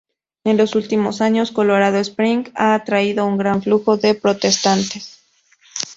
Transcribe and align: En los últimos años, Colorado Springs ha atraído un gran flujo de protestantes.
En 0.45 0.57
los 0.57 0.73
últimos 0.73 1.21
años, 1.21 1.51
Colorado 1.51 1.99
Springs 1.99 2.49
ha 2.55 2.73
atraído 2.73 3.23
un 3.27 3.37
gran 3.37 3.61
flujo 3.61 3.97
de 3.97 4.15
protestantes. 4.15 5.21